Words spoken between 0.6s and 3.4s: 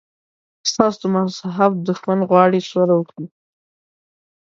ستاسو د مذهب دښمن غواړي سوله وکړي.